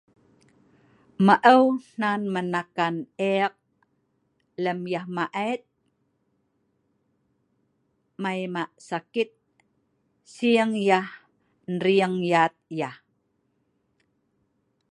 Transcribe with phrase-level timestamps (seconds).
[1.25, 2.95] Maeu hnan menakan
[3.31, 3.53] eek
[4.63, 5.61] lem yeh maet
[8.21, 9.29] mai hma sakit
[10.35, 11.07] sing yeh
[11.77, 12.95] nring yat yeh